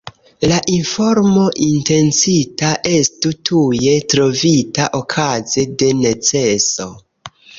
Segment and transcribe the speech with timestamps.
[0.51, 6.89] La informo intencita estu tuje trovita okaze de neceso.